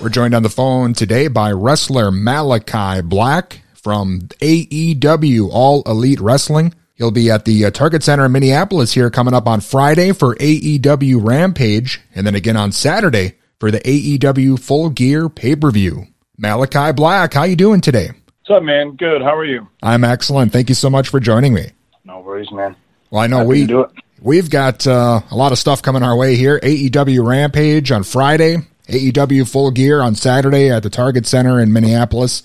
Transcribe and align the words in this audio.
We're 0.00 0.08
joined 0.08 0.34
on 0.34 0.42
the 0.42 0.48
phone 0.48 0.94
today 0.94 1.28
by 1.28 1.52
wrestler 1.52 2.10
Malakai 2.10 3.04
Black 3.06 3.60
from 3.74 4.20
AEW 4.40 5.50
All 5.52 5.82
Elite 5.82 6.20
Wrestling. 6.20 6.74
He'll 6.94 7.10
be 7.10 7.30
at 7.30 7.44
the 7.44 7.66
uh, 7.66 7.70
Target 7.70 8.02
Center 8.02 8.24
in 8.24 8.32
Minneapolis 8.32 8.92
here 8.92 9.10
coming 9.10 9.34
up 9.34 9.46
on 9.46 9.60
Friday 9.60 10.12
for 10.12 10.34
AEW 10.36 11.26
Rampage 11.26 12.00
and 12.14 12.26
then 12.26 12.34
again 12.34 12.56
on 12.56 12.72
Saturday 12.72 13.34
for 13.58 13.70
the 13.70 13.80
AEW 13.80 14.58
Full 14.58 14.88
Gear 14.90 15.28
pay-per-view. 15.28 16.06
Malakai 16.42 16.96
Black, 16.96 17.34
how 17.34 17.44
you 17.44 17.56
doing 17.56 17.82
today? 17.82 18.10
What's 18.40 18.50
up, 18.50 18.62
man? 18.62 18.96
Good. 18.96 19.20
How 19.20 19.36
are 19.36 19.44
you? 19.44 19.68
I'm 19.82 20.04
excellent. 20.04 20.52
Thank 20.52 20.70
you 20.70 20.74
so 20.74 20.88
much 20.88 21.10
for 21.10 21.20
joining 21.20 21.52
me. 21.52 21.70
No 22.04 22.20
worries, 22.20 22.50
man. 22.50 22.76
Well, 23.10 23.22
I 23.22 23.26
know 23.26 23.38
Happy 23.38 23.48
we 23.48 23.60
to 23.60 23.66
do 23.66 23.80
it. 23.82 23.90
We've 24.20 24.50
got 24.50 24.86
uh, 24.86 25.20
a 25.30 25.36
lot 25.36 25.52
of 25.52 25.58
stuff 25.58 25.82
coming 25.82 26.02
our 26.02 26.16
way 26.16 26.36
here. 26.36 26.58
AEW 26.60 27.26
Rampage 27.26 27.90
on 27.90 28.02
Friday, 28.02 28.58
AEW 28.88 29.50
Full 29.50 29.70
Gear 29.70 30.00
on 30.00 30.14
Saturday 30.14 30.70
at 30.70 30.82
the 30.82 30.90
Target 30.90 31.26
Center 31.26 31.60
in 31.60 31.72
Minneapolis. 31.72 32.42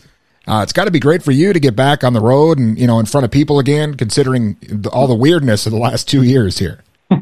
Uh, 0.47 0.61
it's 0.61 0.73
got 0.73 0.85
to 0.85 0.91
be 0.91 0.99
great 0.99 1.23
for 1.23 1.31
you 1.31 1.53
to 1.53 1.59
get 1.59 1.75
back 1.75 2.03
on 2.03 2.13
the 2.13 2.21
road 2.21 2.59
and 2.59 2.77
you 2.77 2.85
know 2.85 2.99
in 2.99 3.05
front 3.05 3.25
of 3.25 3.31
people 3.31 3.59
again, 3.59 3.95
considering 3.95 4.57
the, 4.61 4.89
all 4.89 5.07
the 5.07 5.15
weirdness 5.15 5.65
of 5.65 5.71
the 5.71 5.79
last 5.79 6.07
two 6.07 6.23
years 6.23 6.59
here. 6.59 6.83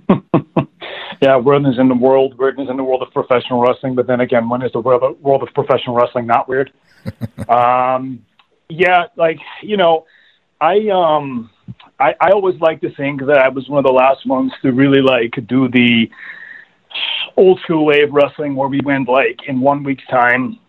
Yeah, 1.23 1.37
weirdness 1.37 1.77
in 1.79 1.87
the 1.87 1.95
world, 1.95 2.37
weirdness 2.37 2.67
in 2.69 2.75
the 2.75 2.83
world 2.83 3.01
of 3.01 3.13
professional 3.13 3.61
wrestling. 3.61 3.95
But 3.95 4.07
then 4.07 4.19
again, 4.19 4.49
when 4.49 4.61
is 4.61 4.73
the 4.73 4.81
world 4.81 5.03
of, 5.03 5.17
world 5.21 5.41
of 5.41 5.53
professional 5.53 5.95
wrestling 5.95 6.27
not 6.27 6.49
weird? 6.49 6.69
um, 7.47 8.25
yeah, 8.67 9.05
like 9.15 9.39
you 9.61 9.77
know, 9.77 10.05
I 10.59 10.89
um, 10.89 11.49
I, 11.99 12.15
I 12.19 12.31
always 12.31 12.59
like 12.59 12.81
to 12.81 12.93
think 12.95 13.25
that 13.25 13.37
I 13.37 13.49
was 13.49 13.69
one 13.69 13.79
of 13.79 13.85
the 13.85 13.93
last 13.93 14.25
ones 14.25 14.51
to 14.61 14.71
really 14.71 15.01
like 15.01 15.33
do 15.47 15.69
the 15.69 16.09
old 17.37 17.59
school 17.61 17.85
way 17.85 18.01
of 18.01 18.11
wrestling, 18.11 18.55
where 18.55 18.67
we 18.69 18.81
went 18.83 19.07
like 19.07 19.39
in 19.47 19.59
one 19.59 19.83
week's 19.83 20.05
time. 20.07 20.59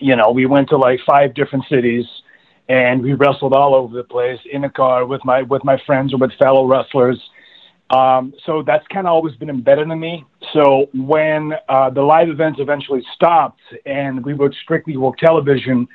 You 0.00 0.16
know, 0.16 0.30
we 0.30 0.46
went 0.46 0.68
to 0.70 0.76
like 0.76 1.00
five 1.06 1.34
different 1.34 1.64
cities, 1.68 2.04
and 2.68 3.02
we 3.02 3.14
wrestled 3.14 3.52
all 3.52 3.74
over 3.74 3.96
the 3.96 4.04
place 4.04 4.38
in 4.50 4.64
a 4.64 4.70
car 4.70 5.06
with 5.06 5.24
my 5.24 5.42
with 5.42 5.64
my 5.64 5.80
friends 5.86 6.12
or 6.12 6.18
with 6.18 6.32
fellow 6.38 6.66
wrestlers. 6.66 7.20
Um, 7.90 8.34
so 8.44 8.62
that's 8.62 8.86
kind 8.88 9.06
of 9.06 9.12
always 9.12 9.34
been 9.36 9.48
embedded 9.48 9.88
in 9.88 9.98
me. 9.98 10.24
So 10.52 10.90
when 10.92 11.54
uh, 11.70 11.88
the 11.90 12.02
live 12.02 12.28
events 12.28 12.60
eventually 12.60 13.02
stopped 13.14 13.62
and 13.86 14.22
we 14.24 14.34
would 14.34 14.54
strictly 14.62 14.98
work 14.98 15.16
television, 15.16 15.88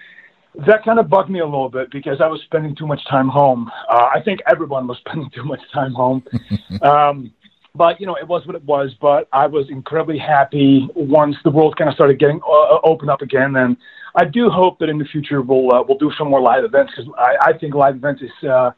that 0.68 0.84
kind 0.84 1.00
of 1.00 1.10
bugged 1.10 1.30
me 1.30 1.40
a 1.40 1.46
little 1.46 1.70
bit 1.70 1.92
because 1.92 2.22
I 2.22 2.28
was 2.28 2.42
spending 2.44 2.76
too 2.76 2.86
much 2.86 3.04
time 3.10 3.28
home. 3.28 3.72
Uh, 3.90 4.08
I 4.14 4.22
think 4.22 4.40
everyone 4.48 4.88
was 4.88 4.98
spending 5.08 5.30
too 5.32 5.44
much 5.44 5.62
time 5.74 5.94
home. 5.94 6.24
um, 6.82 7.34
but 7.76 8.00
you 8.00 8.06
know, 8.06 8.16
it 8.16 8.28
was 8.28 8.46
what 8.46 8.56
it 8.56 8.64
was. 8.64 8.94
But 9.02 9.28
I 9.34 9.48
was 9.48 9.70
incredibly 9.70 10.20
happy 10.20 10.88
once 10.96 11.36
the 11.44 11.50
world 11.50 11.76
kind 11.78 11.90
of 11.90 11.96
started 11.96 12.20
getting 12.20 12.40
uh, 12.48 12.78
open 12.84 13.10
up 13.10 13.22
again. 13.22 13.56
And 13.56 13.78
I 14.16 14.26
do 14.26 14.50
hope 14.50 14.80
that 14.80 14.90
in 14.90 15.00
the 15.00 15.06
future 15.06 15.42
we'll 15.42 15.74
uh, 15.74 15.84
we'll 15.88 15.98
do 15.98 16.12
some 16.18 16.30
more 16.30 16.42
live 16.42 16.64
events 16.64 16.94
because 16.96 17.12
I, 17.18 17.50
I 17.50 17.58
think 17.58 17.74
live 17.74 17.96
events 17.96 18.22
is 18.22 18.48
uh, 18.48 18.72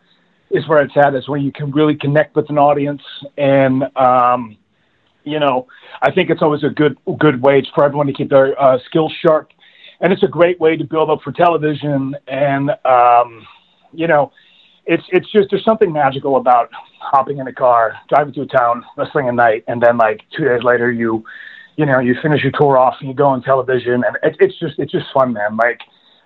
is 0.51 0.67
where 0.67 0.81
it's 0.81 0.95
at. 0.95 1.13
Is 1.13 1.27
where 1.27 1.39
you 1.39 1.51
can 1.51 1.71
really 1.71 1.95
connect 1.95 2.35
with 2.35 2.49
an 2.49 2.57
audience, 2.57 3.01
and 3.37 3.83
um, 3.97 4.57
you 5.25 5.39
know, 5.39 5.67
I 6.01 6.11
think 6.11 6.29
it's 6.29 6.41
always 6.41 6.63
a 6.63 6.69
good 6.69 6.97
good 7.19 7.41
way 7.41 7.67
for 7.75 7.83
everyone 7.83 8.07
to 8.07 8.13
keep 8.13 8.29
their 8.29 8.59
uh, 8.61 8.79
skills 8.85 9.13
sharp, 9.21 9.49
and 10.01 10.11
it's 10.11 10.23
a 10.23 10.27
great 10.27 10.59
way 10.59 10.77
to 10.77 10.83
build 10.83 11.09
up 11.09 11.21
for 11.23 11.31
television. 11.31 12.15
And 12.27 12.71
um, 12.85 13.45
you 13.93 14.07
know, 14.07 14.31
it's 14.85 15.03
it's 15.09 15.31
just 15.31 15.49
there's 15.51 15.65
something 15.65 15.91
magical 15.91 16.37
about 16.37 16.69
hopping 16.99 17.39
in 17.39 17.47
a 17.47 17.53
car, 17.53 17.95
driving 18.09 18.37
a 18.39 18.45
town, 18.45 18.83
wrestling 18.97 19.29
a 19.29 19.31
night, 19.31 19.63
and 19.67 19.81
then 19.81 19.97
like 19.97 20.21
two 20.35 20.45
days 20.45 20.63
later 20.63 20.91
you 20.91 21.23
you 21.77 21.85
know 21.85 21.99
you 21.99 22.15
finish 22.21 22.43
your 22.43 22.51
tour 22.51 22.77
off 22.77 22.95
and 22.99 23.09
you 23.09 23.15
go 23.15 23.27
on 23.27 23.41
television, 23.41 24.03
and 24.05 24.17
it, 24.23 24.35
it's 24.39 24.57
just 24.59 24.77
it's 24.77 24.91
just 24.91 25.05
fun, 25.13 25.33
man. 25.33 25.57
Like 25.57 25.81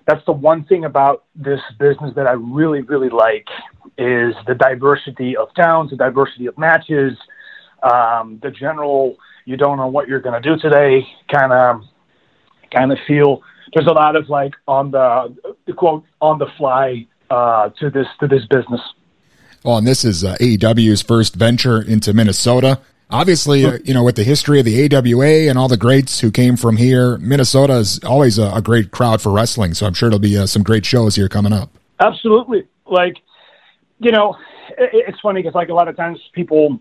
that's 0.08 0.25
the 0.25 0.31
one 0.31 0.64
thing 0.66 0.86
about 0.86 1.25
this 1.36 1.62
business 1.80 2.13
that 2.16 2.28
I 2.28 2.34
really 2.34 2.81
really 2.81 3.09
like 3.09 3.47
is 3.97 4.34
the 4.47 4.56
diversity 4.56 5.36
of 5.36 5.53
towns, 5.56 5.91
the 5.91 5.97
diversity 5.97 6.46
of 6.46 6.57
matches, 6.57 7.18
um, 7.84 8.40
the 8.41 8.51
general 8.51 9.18
you 9.46 9.57
don't 9.57 9.78
know 9.78 9.88
what 9.88 10.07
you're 10.07 10.19
going 10.19 10.40
to 10.40 10.47
do 10.47 10.59
today 10.62 11.07
kind 11.31 11.51
of 11.51 11.81
kind 12.72 12.91
of 12.91 12.97
feel. 13.07 13.41
There's 13.74 13.88
a 13.88 13.91
lot 13.91 14.16
of 14.16 14.30
like 14.30 14.53
on 14.68 14.91
the, 14.91 15.35
the 15.66 15.74
quote 15.74 16.03
on 16.22 16.40
the 16.40 16.47
fly 16.57 17.06
uh, 17.30 17.69
to 17.80 17.90
this 17.90 18.07
to 18.19 18.28
this 18.28 18.46
business. 18.46 18.81
Well, 19.63 19.78
and 19.78 19.88
this 19.88 20.06
is 20.06 20.24
uh, 20.24 20.38
AEW's 20.40 21.02
first 21.02 21.35
venture 21.35 21.81
into 21.81 22.13
Minnesota. 22.13 22.80
Obviously, 23.12 23.66
uh, 23.66 23.80
you 23.84 23.94
know, 23.94 24.03
with 24.03 24.16
the 24.16 24.24
history 24.24 24.59
of 24.59 24.66
the 24.66 24.96
AWA 24.96 25.50
and 25.50 25.57
all 25.57 25.68
the 25.68 25.78
greats 25.78 26.19
who 26.19 26.31
came 26.31 26.56
from 26.56 26.78
here, 26.78 27.18
Minnesota 27.18 27.74
is 27.74 28.00
always 28.03 28.38
a, 28.38 28.52
a 28.53 28.62
great 28.62 28.91
crowd 28.91 29.22
for 29.22 29.31
wrestling. 29.31 29.74
So 29.74 29.88
I'm 29.88 29.94
sure 29.94 30.09
there'll 30.09 30.19
be 30.19 30.38
uh, 30.38 30.46
some 30.46 30.63
great 30.63 30.86
shows 30.86 31.16
here 31.16 31.28
coming 31.28 31.51
up. 31.51 31.72
Absolutely. 32.00 32.68
Like, 32.86 33.16
you 33.97 34.12
know, 34.12 34.38
it, 34.78 35.06
it's 35.07 35.19
funny 35.22 35.41
because 35.41 35.56
like 35.56 35.69
a 35.69 35.74
lot 35.74 35.88
of 35.88 35.97
times 35.97 36.19
people 36.34 36.80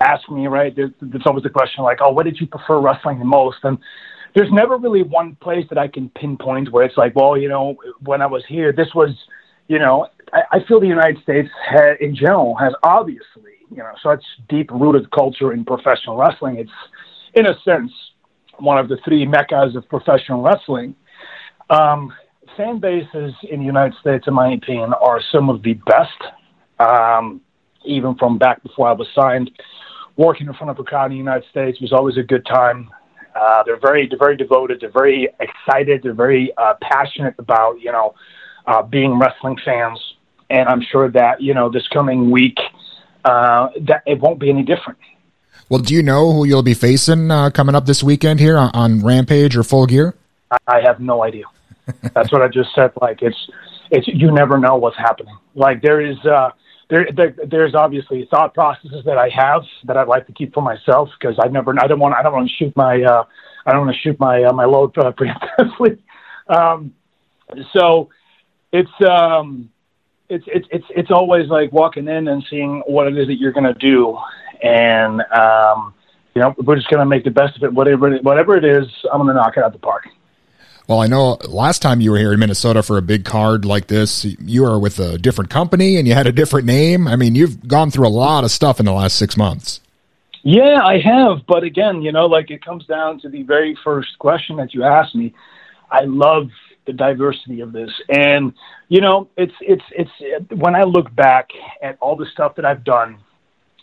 ask 0.00 0.28
me, 0.30 0.46
right? 0.46 0.74
There's, 0.74 0.90
there's 1.00 1.26
always 1.26 1.42
the 1.42 1.50
question 1.50 1.84
like, 1.84 1.98
oh, 2.00 2.10
what 2.10 2.24
did 2.24 2.40
you 2.40 2.46
prefer 2.46 2.80
wrestling 2.80 3.18
the 3.18 3.24
most? 3.24 3.58
And 3.64 3.78
there's 4.34 4.50
never 4.50 4.76
really 4.76 5.02
one 5.02 5.36
place 5.36 5.64
that 5.68 5.78
I 5.78 5.88
can 5.88 6.08
pinpoint 6.10 6.72
where 6.72 6.84
it's 6.84 6.96
like, 6.96 7.14
well, 7.14 7.36
you 7.36 7.48
know, 7.48 7.76
when 8.00 8.20
I 8.20 8.26
was 8.26 8.44
here, 8.48 8.72
this 8.72 8.88
was, 8.94 9.10
you 9.68 9.78
know, 9.78 10.08
I, 10.32 10.42
I 10.52 10.64
feel 10.66 10.80
the 10.80 10.88
United 10.88 11.22
States 11.22 11.48
ha- 11.66 11.96
in 12.00 12.16
general 12.16 12.56
has 12.56 12.72
obviously, 12.82 13.52
you 13.70 13.78
know, 13.78 13.92
such 14.02 14.24
deep 14.48 14.70
rooted 14.70 15.10
culture 15.12 15.52
in 15.52 15.64
professional 15.64 16.16
wrestling. 16.16 16.56
It's, 16.56 16.70
in 17.34 17.46
a 17.46 17.54
sense, 17.64 17.92
one 18.58 18.78
of 18.78 18.88
the 18.88 18.98
three 19.04 19.24
meccas 19.24 19.76
of 19.76 19.88
professional 19.88 20.42
wrestling. 20.42 20.94
Um, 21.70 22.12
fan 22.56 22.78
bases 22.78 23.34
in 23.50 23.60
the 23.60 23.66
United 23.66 23.94
States, 24.00 24.26
in 24.26 24.34
my 24.34 24.52
opinion, 24.52 24.92
are 24.94 25.20
some 25.32 25.48
of 25.48 25.62
the 25.62 25.74
best. 25.74 26.10
Um, 26.78 27.40
even 27.84 28.14
from 28.16 28.38
back 28.38 28.62
before 28.62 28.88
I 28.88 28.92
was 28.92 29.06
signed, 29.14 29.50
working 30.16 30.46
in 30.46 30.54
front 30.54 30.70
of 30.70 30.78
a 30.78 30.84
crowd 30.84 31.06
in 31.06 31.12
the 31.12 31.16
United 31.18 31.44
States 31.50 31.80
was 31.80 31.92
always 31.92 32.16
a 32.16 32.22
good 32.22 32.44
time. 32.46 32.90
Uh, 33.34 33.62
they're 33.64 33.80
very, 33.80 34.08
they're 34.08 34.18
very 34.18 34.36
devoted. 34.36 34.80
They're 34.80 34.90
very 34.90 35.28
excited. 35.40 36.02
They're 36.02 36.14
very 36.14 36.52
uh, 36.56 36.74
passionate 36.80 37.34
about, 37.38 37.80
you 37.80 37.90
know, 37.90 38.14
uh, 38.66 38.82
being 38.82 39.18
wrestling 39.18 39.58
fans. 39.64 39.98
And 40.50 40.68
I'm 40.68 40.82
sure 40.82 41.10
that 41.10 41.40
you 41.40 41.54
know 41.54 41.70
this 41.70 41.88
coming 41.88 42.30
week, 42.30 42.58
uh, 43.24 43.68
that 43.82 44.02
it 44.06 44.20
won't 44.20 44.38
be 44.38 44.50
any 44.50 44.62
different. 44.62 44.98
Well, 45.68 45.80
do 45.80 45.94
you 45.94 46.02
know 46.02 46.32
who 46.32 46.44
you'll 46.44 46.62
be 46.62 46.74
facing 46.74 47.30
uh, 47.30 47.50
coming 47.50 47.74
up 47.74 47.86
this 47.86 48.02
weekend 48.02 48.40
here 48.40 48.58
on, 48.58 48.70
on 48.74 49.02
Rampage 49.02 49.56
or 49.56 49.62
Full 49.62 49.86
Gear? 49.86 50.14
I, 50.50 50.58
I 50.68 50.80
have 50.82 51.00
no 51.00 51.24
idea. 51.24 51.44
That's 52.14 52.30
what 52.30 52.42
I 52.42 52.48
just 52.48 52.74
said. 52.74 52.92
Like 53.00 53.22
it's, 53.22 53.50
it's 53.90 54.06
you 54.06 54.30
never 54.30 54.58
know 54.58 54.76
what's 54.76 54.98
happening. 54.98 55.36
Like 55.54 55.82
there 55.82 56.00
is. 56.00 56.18
Uh, 56.24 56.50
there, 56.90 57.08
there, 57.14 57.34
there's 57.46 57.74
obviously 57.74 58.26
thought 58.30 58.54
processes 58.54 59.04
that 59.04 59.18
I 59.18 59.28
have 59.30 59.62
that 59.84 59.96
I'd 59.96 60.08
like 60.08 60.26
to 60.26 60.32
keep 60.32 60.52
for 60.52 60.62
myself 60.62 61.08
because 61.18 61.36
I 61.42 61.48
never, 61.48 61.74
I 61.80 61.86
don't 61.86 61.98
want, 61.98 62.14
I 62.14 62.22
don't 62.22 62.32
want 62.32 62.48
to 62.48 62.54
shoot 62.54 62.76
my, 62.76 63.02
uh, 63.02 63.24
I 63.66 63.72
don't 63.72 63.86
want 63.86 63.96
to 63.96 64.02
shoot 64.02 64.18
my 64.20 64.44
uh, 64.44 64.52
my 64.52 64.64
load 64.64 64.96
uh, 64.98 65.12
preemptively. 65.18 65.98
Um, 66.48 66.94
so 67.72 68.10
it's 68.72 68.90
um, 69.08 69.70
it's 70.28 70.44
it's 70.46 70.66
it's 70.70 70.86
it's 70.90 71.10
always 71.10 71.48
like 71.48 71.72
walking 71.72 72.08
in 72.08 72.28
and 72.28 72.44
seeing 72.50 72.82
what 72.86 73.06
it 73.06 73.16
is 73.16 73.26
that 73.28 73.36
you're 73.36 73.52
going 73.52 73.72
to 73.72 73.78
do, 73.78 74.18
and 74.62 75.22
um, 75.32 75.94
you 76.34 76.42
know 76.42 76.54
we're 76.58 76.76
just 76.76 76.88
going 76.88 77.00
to 77.00 77.06
make 77.06 77.24
the 77.24 77.30
best 77.30 77.56
of 77.56 77.62
it. 77.62 77.72
Whatever 77.72 78.12
it, 78.14 78.22
whatever 78.22 78.56
it 78.56 78.64
is, 78.64 78.86
I'm 79.12 79.18
going 79.18 79.28
to 79.28 79.34
knock 79.34 79.56
it 79.56 79.62
out 79.62 79.72
the 79.72 79.78
park. 79.78 80.06
Well, 80.86 81.00
I 81.00 81.06
know 81.06 81.38
last 81.48 81.80
time 81.80 82.02
you 82.02 82.10
were 82.10 82.18
here 82.18 82.34
in 82.34 82.40
Minnesota 82.40 82.82
for 82.82 82.98
a 82.98 83.02
big 83.02 83.24
card 83.24 83.64
like 83.64 83.86
this, 83.86 84.24
you 84.24 84.62
were 84.62 84.78
with 84.78 84.98
a 84.98 85.16
different 85.16 85.48
company 85.48 85.96
and 85.96 86.06
you 86.06 86.12
had 86.12 86.26
a 86.26 86.32
different 86.32 86.66
name. 86.66 87.08
I 87.08 87.16
mean, 87.16 87.34
you've 87.34 87.66
gone 87.66 87.90
through 87.90 88.06
a 88.06 88.10
lot 88.10 88.44
of 88.44 88.50
stuff 88.50 88.80
in 88.80 88.86
the 88.86 88.92
last 88.92 89.16
six 89.16 89.34
months. 89.34 89.80
Yeah, 90.42 90.82
I 90.84 90.98
have. 90.98 91.46
But 91.48 91.62
again, 91.62 92.02
you 92.02 92.12
know, 92.12 92.26
like 92.26 92.50
it 92.50 92.62
comes 92.62 92.84
down 92.84 93.18
to 93.20 93.30
the 93.30 93.44
very 93.44 93.78
first 93.82 94.18
question 94.18 94.56
that 94.56 94.74
you 94.74 94.84
asked 94.84 95.14
me. 95.14 95.32
I 95.90 96.02
love 96.04 96.48
the 96.86 96.92
diversity 96.92 97.62
of 97.62 97.72
this. 97.72 97.90
And, 98.10 98.52
you 98.88 99.00
know, 99.00 99.28
it's, 99.38 99.54
it's, 99.62 99.84
it's, 99.92 100.10
when 100.52 100.74
I 100.74 100.82
look 100.82 101.14
back 101.14 101.48
at 101.82 101.96
all 102.00 102.14
the 102.14 102.26
stuff 102.26 102.56
that 102.56 102.66
I've 102.66 102.84
done, 102.84 103.16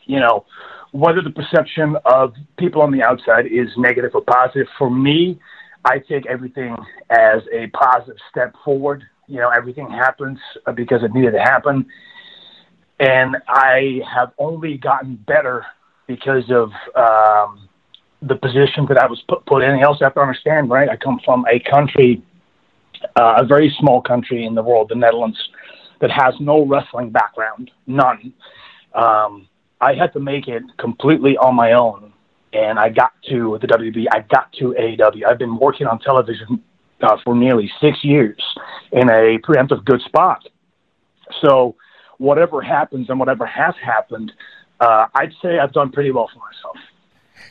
you 0.06 0.20
know, 0.20 0.46
whether 0.92 1.24
the 1.24 1.32
perception 1.32 1.96
of 2.06 2.36
people 2.60 2.84
on 2.84 2.92
the 2.92 3.02
outside 3.02 3.48
is 3.48 3.70
negative 3.76 4.12
or 4.14 4.22
positive, 4.22 4.68
for 4.78 4.92
me, 4.92 5.40
I 5.84 6.00
take 6.00 6.26
everything 6.28 6.76
as 7.10 7.42
a 7.52 7.68
positive 7.68 8.18
step 8.30 8.56
forward. 8.64 9.04
You 9.28 9.38
know, 9.38 9.50
everything 9.50 9.90
happens 9.90 10.40
because 10.76 11.04
it 11.04 11.14
needed 11.14 11.32
to 11.32 11.40
happen. 11.42 11.86
And 13.00 13.38
I 13.48 14.02
have 14.14 14.32
only 14.38 14.78
gotten 14.78 15.16
better 15.16 15.66
because 16.08 16.52
of 16.52 16.70
um, 16.96 17.68
the 18.22 18.36
position 18.36 18.86
that 18.90 18.98
I 18.98 19.08
was 19.08 19.22
put, 19.28 19.46
put 19.46 19.64
in. 19.64 19.80
You 19.80 19.88
also 19.88 20.06
have 20.06 20.14
to 20.16 20.22
understand, 20.22 20.70
right? 20.70 20.90
I 20.90 20.98
come 20.98 21.20
from 21.26 21.46
a 21.52 21.60
country, 21.60 22.22
uh, 23.16 23.36
a 23.38 23.46
very 23.46 23.76
small 23.80 24.02
country 24.02 24.46
in 24.46 24.54
the 24.54 24.62
world, 24.62 24.90
the 24.90 24.96
Netherlands, 24.96 25.40
that 26.00 26.12
has 26.12 26.36
no 26.40 26.66
wrestling 26.66 27.10
background, 27.10 27.72
none. 27.88 28.34
Um, 28.94 29.48
I 29.80 29.96
had 29.96 30.14
to 30.14 30.20
make 30.20 30.48
it 30.48 30.64
completely 30.78 31.38
on 31.38 31.56
my 31.56 31.72
own 31.72 32.12
and 32.54 32.80
I 32.80 32.90
got 32.90 33.12
to 33.30 33.58
the 33.62 33.68
WB. 33.68 34.06
I 34.12 34.20
got 34.20 34.52
to 34.54 34.76
AEW. 34.80 35.26
I've 35.28 35.40
been 35.40 35.58
working 35.58 35.88
on 35.88 36.00
television 36.00 36.64
uh, 37.02 37.18
for 37.24 37.36
nearly 37.36 37.72
six 37.80 38.04
years 38.04 38.42
in 38.92 39.10
a 39.10 39.40
preemptive 39.40 39.84
good 39.86 40.02
spot. 40.02 40.48
So 41.42 41.76
whatever 42.18 42.62
happens 42.62 43.10
and 43.10 43.20
whatever 43.20 43.46
has 43.46 43.74
happened, 43.84 44.32
uh, 44.80 45.08
I'd 45.14 45.34
say 45.42 45.60
I've 45.60 45.74
done 45.74 45.92
pretty 45.92 46.12
well 46.12 46.30
for 46.34 46.40
myself. 46.40 46.78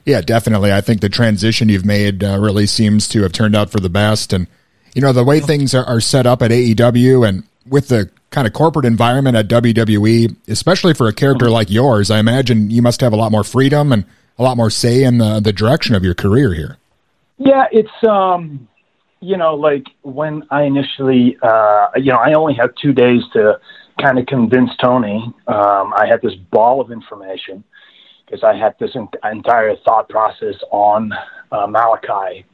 Yeah, 0.04 0.20
definitely. 0.20 0.72
I 0.72 0.80
think 0.80 1.00
the 1.00 1.08
transition 1.08 1.68
you've 1.68 1.84
made 1.84 2.22
uh, 2.24 2.38
really 2.38 2.66
seems 2.66 3.08
to 3.08 3.22
have 3.22 3.32
turned 3.32 3.56
out 3.56 3.70
for 3.70 3.80
the 3.80 3.88
best. 3.88 4.32
And, 4.32 4.46
you 4.94 5.02
know, 5.02 5.12
the 5.12 5.24
way 5.24 5.40
things 5.40 5.74
are, 5.74 5.84
are 5.84 6.00
set 6.00 6.26
up 6.26 6.42
at 6.42 6.50
AEW 6.50 7.28
and 7.28 7.44
with 7.66 7.88
the 7.88 8.10
kind 8.30 8.46
of 8.46 8.52
corporate 8.52 8.86
environment 8.86 9.36
at 9.36 9.48
WWE, 9.48 10.36
especially 10.48 10.94
for 10.94 11.08
a 11.08 11.12
character 11.12 11.46
mm-hmm. 11.46 11.54
like 11.54 11.70
yours, 11.70 12.10
I 12.10 12.18
imagine 12.18 12.70
you 12.70 12.82
must 12.82 13.00
have 13.00 13.12
a 13.12 13.16
lot 13.16 13.32
more 13.32 13.44
freedom 13.44 13.92
and 13.92 14.04
a 14.40 14.42
lot 14.42 14.56
more 14.56 14.70
say 14.70 15.04
in 15.04 15.18
the, 15.18 15.38
the 15.38 15.52
direction 15.52 15.94
of 15.94 16.02
your 16.02 16.14
career 16.14 16.54
here. 16.54 16.78
Yeah, 17.36 17.66
it's, 17.70 17.90
um, 18.08 18.66
you 19.20 19.36
know, 19.36 19.54
like 19.54 19.84
when 20.00 20.44
I 20.50 20.62
initially, 20.62 21.36
uh, 21.42 21.88
you 21.96 22.10
know, 22.10 22.16
I 22.16 22.32
only 22.32 22.54
had 22.54 22.70
two 22.80 22.94
days 22.94 23.22
to 23.34 23.60
kind 24.00 24.18
of 24.18 24.24
convince 24.24 24.70
Tony. 24.80 25.22
Um, 25.46 25.92
I 25.94 26.06
had 26.08 26.22
this 26.22 26.34
ball 26.50 26.80
of 26.80 26.90
information 26.90 27.62
because 28.24 28.42
I 28.42 28.56
had 28.56 28.74
this 28.80 28.92
entire 29.30 29.76
thought 29.84 30.08
process 30.08 30.54
on 30.70 31.12
uh, 31.52 31.66
Malakai. 31.66 32.44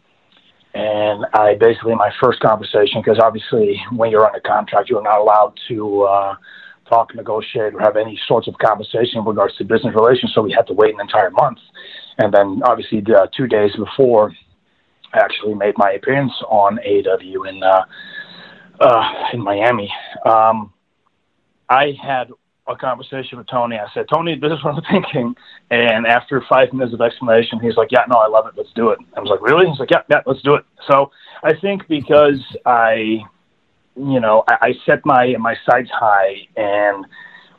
And 0.74 1.24
I 1.34 1.54
basically, 1.54 1.94
my 1.94 2.10
first 2.20 2.40
conversation, 2.40 3.00
because 3.00 3.20
obviously 3.22 3.80
when 3.92 4.10
you're 4.10 4.26
under 4.26 4.40
contract, 4.40 4.90
you're 4.90 5.02
not 5.02 5.20
allowed 5.20 5.52
to 5.68 6.02
uh, 6.02 6.34
talk, 6.88 7.14
negotiate, 7.14 7.74
or 7.74 7.80
have 7.80 7.96
any 7.96 8.18
sorts 8.26 8.48
of 8.48 8.54
conversation 8.58 9.18
in 9.18 9.24
regards 9.24 9.56
to 9.56 9.64
business 9.64 9.94
relations. 9.94 10.32
So 10.34 10.42
we 10.42 10.52
had 10.52 10.66
to 10.68 10.72
wait 10.72 10.94
an 10.94 11.00
entire 11.00 11.30
month. 11.30 11.58
And 12.18 12.32
then 12.32 12.62
obviously, 12.64 13.00
the 13.00 13.28
two 13.36 13.46
days 13.46 13.72
before, 13.76 14.32
I 15.12 15.18
actually 15.18 15.54
made 15.54 15.74
my 15.76 15.92
appearance 15.92 16.32
on 16.48 16.78
AW 16.78 17.42
in 17.44 17.62
uh, 17.62 17.84
uh, 18.80 19.12
in 19.32 19.42
Miami. 19.42 19.90
Um, 20.24 20.72
I 21.68 21.94
had 22.00 22.28
a 22.68 22.76
conversation 22.76 23.38
with 23.38 23.46
Tony. 23.48 23.76
I 23.76 23.86
said, 23.94 24.06
Tony, 24.12 24.38
this 24.38 24.52
is 24.52 24.64
what 24.64 24.74
I'm 24.74 24.82
thinking. 24.90 25.34
And 25.70 26.06
after 26.06 26.42
five 26.48 26.72
minutes 26.72 26.94
of 26.94 27.00
explanation, 27.00 27.60
he's 27.60 27.76
like, 27.76 27.92
Yeah, 27.92 28.04
no, 28.08 28.18
I 28.18 28.28
love 28.28 28.46
it. 28.46 28.54
Let's 28.56 28.72
do 28.74 28.90
it. 28.90 28.98
I 29.16 29.20
was 29.20 29.30
like, 29.30 29.42
Really? 29.42 29.68
He's 29.68 29.78
like, 29.78 29.90
Yeah, 29.90 30.02
yeah, 30.10 30.20
let's 30.26 30.42
do 30.42 30.54
it. 30.54 30.64
So 30.90 31.10
I 31.42 31.52
think 31.60 31.86
because 31.88 32.40
I, 32.64 33.20
you 33.96 34.20
know, 34.20 34.44
I, 34.48 34.56
I 34.60 34.74
set 34.84 35.04
my 35.04 35.34
my 35.38 35.56
sights 35.68 35.90
high, 35.92 36.48
and 36.56 37.06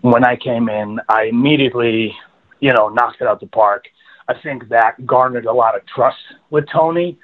when 0.01 0.24
I 0.24 0.36
came 0.36 0.69
in, 0.69 1.00
I 1.10 1.24
immediately, 1.24 2.13
you 2.60 2.74
know, 2.74 2.89
knocked 2.89 3.22
it 3.22 3.28
out 3.28 3.39
the 3.39 3.48
park. 3.48 3.86
I 4.28 4.34
think 4.42 4.69
that 4.69 5.06
garnered 5.06 5.45
a 5.45 5.54
lot 5.54 5.75
of 5.75 5.86
trust 5.86 6.18
with 6.50 6.66
Tony 6.72 7.18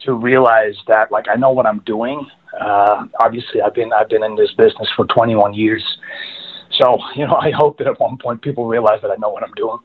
to 0.00 0.12
realize 0.12 0.74
that, 0.86 1.10
like, 1.10 1.26
I 1.28 1.36
know 1.36 1.50
what 1.50 1.66
I'm 1.66 1.80
doing. 1.80 2.26
Uh, 2.60 3.06
obviously, 3.20 3.60
I've 3.60 3.74
been 3.74 3.92
I've 3.92 4.08
been 4.08 4.24
in 4.24 4.36
this 4.36 4.52
business 4.52 4.88
for 4.96 5.06
21 5.06 5.54
years 5.54 5.82
so, 6.78 6.98
you 7.14 7.26
know, 7.26 7.34
I 7.40 7.50
hope 7.50 7.78
that 7.78 7.86
at 7.86 8.00
one 8.00 8.18
point 8.18 8.42
people 8.42 8.66
realize 8.66 9.00
that 9.02 9.10
I 9.10 9.16
know 9.16 9.30
what 9.30 9.42
I'm 9.42 9.54
doing. 9.54 9.78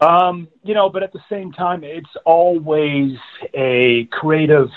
Um, 0.00 0.48
you 0.64 0.72
know, 0.74 0.88
but 0.88 1.02
at 1.02 1.12
the 1.12 1.20
same 1.28 1.52
time, 1.52 1.84
it's 1.84 2.08
always 2.24 3.16
a 3.52 4.08
creative 4.10 4.68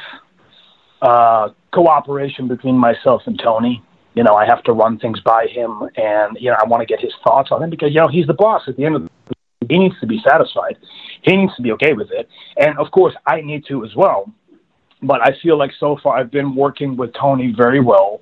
uh, 1.04 1.50
cooperation 1.72 2.48
between 2.48 2.78
myself 2.78 3.24
and 3.26 3.38
Tony. 3.38 3.84
You 4.16 4.24
know, 4.24 4.36
I 4.36 4.46
have 4.46 4.64
to 4.64 4.74
run 4.74 5.00
things 5.00 5.20
by 5.20 5.48
him, 5.48 5.84
and 5.98 6.38
you 6.40 6.50
know, 6.50 6.58
I 6.62 6.66
want 6.68 6.82
to 6.82 6.86
get 6.86 7.02
his 7.02 7.14
thoughts 7.24 7.50
on 7.52 7.62
him 7.62 7.70
because 7.70 7.90
you 7.94 8.00
know 8.00 8.08
he's 8.08 8.26
the 8.26 8.34
boss. 8.34 8.62
At 8.68 8.78
the 8.78 8.86
end 8.86 8.96
of 8.96 9.04
the 9.04 9.36
he 9.70 9.78
needs 9.78 10.00
to 10.02 10.08
be 10.08 10.20
satisfied. 10.28 10.78
He 11.24 11.36
needs 11.36 11.56
to 11.56 11.62
be 11.62 11.72
okay 11.74 11.94
with 11.94 12.10
it, 12.12 12.30
and 12.58 12.78
of 12.80 12.90
course, 12.92 13.14
I 13.28 13.42
need 13.42 13.66
to 13.68 13.84
as 13.86 13.96
well. 13.96 14.32
But 15.02 15.22
I 15.22 15.36
feel 15.42 15.58
like 15.58 15.72
so 15.78 15.98
far 16.02 16.18
I've 16.18 16.32
been 16.32 16.56
working 16.56 16.96
with 16.96 17.14
Tony 17.14 17.54
very 17.56 17.82
well. 17.82 18.22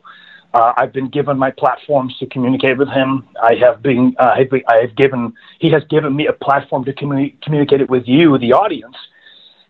Uh, 0.54 0.74
I've 0.75 0.92
been 0.92 1.10
given 1.10 1.38
my 1.38 1.51
platforms 1.51 2.18
to 2.19 2.25
communicate 2.25 2.77
with 2.77 2.89
him. 2.89 3.27
I 3.42 3.56
have 3.56 3.81
been, 3.81 4.16
uh, 4.19 4.31
I 4.36 4.81
have 4.81 4.95
given, 4.98 5.34
he 5.60 5.69
has 5.72 5.84
given 5.89 6.13
me 6.13 6.27
a 6.27 6.34
platform 6.34 6.84
to 6.86 6.94
communi- 6.94 7.42
communicate 7.42 7.80
it 7.80 7.89
with 7.89 8.04
you, 8.06 8.38
the 8.38 8.51
audience. 8.51 8.95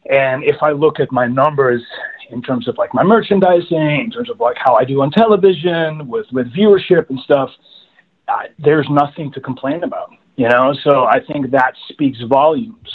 And 0.09 0.43
if 0.43 0.57
I 0.61 0.71
look 0.71 0.99
at 0.99 1.11
my 1.11 1.27
numbers 1.27 1.83
in 2.31 2.41
terms 2.41 2.67
of 2.67 2.77
like 2.77 2.93
my 2.93 3.03
merchandising, 3.03 4.01
in 4.05 4.11
terms 4.11 4.29
of 4.29 4.39
like 4.39 4.57
how 4.57 4.75
I 4.75 4.83
do 4.83 5.01
on 5.01 5.11
television 5.11 6.07
with, 6.07 6.25
with 6.31 6.51
viewership 6.53 7.09
and 7.09 7.19
stuff, 7.19 7.49
uh, 8.27 8.43
there's 8.59 8.87
nothing 8.89 9.31
to 9.33 9.41
complain 9.41 9.83
about, 9.83 10.11
you 10.37 10.47
know? 10.47 10.73
So 10.83 11.03
I 11.05 11.19
think 11.19 11.51
that 11.51 11.73
speaks 11.89 12.17
volumes. 12.27 12.89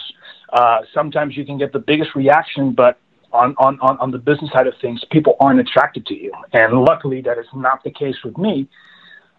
Uh, 0.53 0.79
sometimes 0.95 1.37
you 1.37 1.45
can 1.45 1.59
get 1.59 1.73
the 1.73 1.79
biggest 1.79 2.15
reaction, 2.15 2.73
but 2.73 2.99
on, 3.33 3.55
on, 3.59 3.79
on, 3.81 3.99
on 3.99 4.11
the 4.11 4.19
business 4.19 4.51
side 4.53 4.67
of 4.67 4.75
things, 4.81 5.03
people 5.11 5.37
aren't 5.41 5.61
attracted 5.61 6.07
to 6.07 6.15
you. 6.15 6.33
And 6.53 6.81
luckily, 6.81 7.21
that 7.23 7.39
is 7.39 7.47
not 7.55 7.85
the 7.85 7.91
case 7.91 8.17
with 8.25 8.39
me. 8.39 8.69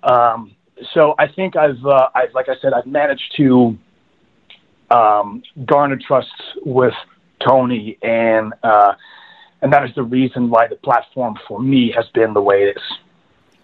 Um, 0.03 0.55
so 0.93 1.15
I 1.17 1.27
think 1.27 1.55
I've, 1.55 1.83
uh, 1.85 2.09
I've, 2.13 2.33
like 2.33 2.49
I 2.49 2.55
said, 2.61 2.73
I've 2.73 2.85
managed 2.85 3.33
to 3.37 3.77
um, 4.91 5.41
garner 5.65 5.97
trust 5.97 6.29
with 6.63 6.93
Tony, 7.45 7.97
and 8.01 8.53
uh, 8.63 8.93
and 9.61 9.73
that 9.73 9.83
is 9.83 9.95
the 9.95 10.03
reason 10.03 10.49
why 10.49 10.67
the 10.67 10.75
platform 10.75 11.35
for 11.47 11.59
me 11.59 11.91
has 11.95 12.07
been 12.13 12.33
the 12.33 12.41
way 12.41 12.63
it 12.63 12.77
is. 12.77 12.83